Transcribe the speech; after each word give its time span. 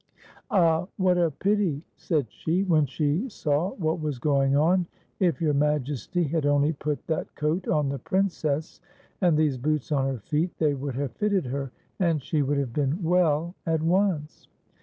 "Ah! 0.49 0.87
what 0.97 1.19
a 1.19 1.29
pity," 1.29 1.83
said 1.95 2.25
she, 2.31 2.63
when 2.63 2.87
she 2.87 3.29
saw 3.29 3.73
what 3.75 3.99
was 4.01 4.17
going 4.17 4.55
on;" 4.55 4.87
if 5.19 5.39
\ 5.41 5.41
our 5.43 5.53
Majesty 5.53 6.23
had 6.23 6.43
only 6.47 6.73
put 6.73 7.05
that 7.05 7.35
coat 7.35 7.67
on 7.67 7.87
the 7.89 7.99
Princess, 7.99 8.81
and 9.21 9.37
these 9.37 9.59
boots 9.59 9.91
on 9.91 10.07
her 10.11 10.17
feet, 10.17 10.57
they 10.57 10.73
would 10.73 10.95
have 10.95 11.11
fitted 11.11 11.45
her, 11.45 11.69
and 11.99 12.23
she 12.23 12.41
would 12.41 12.57
have 12.57 12.73
been 12.73 13.03
well 13.03 13.53
at 13.67 13.83
once. 13.83 14.47